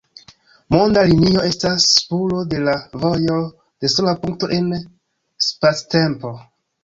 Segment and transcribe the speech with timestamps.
[0.75, 3.37] Monda linio estas spuro de la vojo
[3.85, 4.73] de sola punkto en
[5.49, 6.35] spactempo.